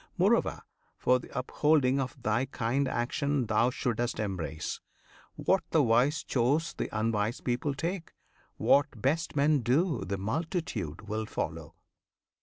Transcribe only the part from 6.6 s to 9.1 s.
The unwise people take; what